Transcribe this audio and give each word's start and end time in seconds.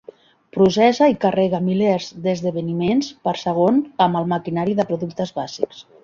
Processa 0.55 1.09
i 1.09 1.17
carrega 1.25 1.59
milers 1.65 2.07
d'esdeveniments 2.23 3.09
per 3.27 3.33
segon 3.41 3.77
amb 4.07 4.19
el 4.23 4.25
maquinari 4.31 4.75
de 4.81 4.87
productes 4.93 5.33
bàsics. 5.37 5.85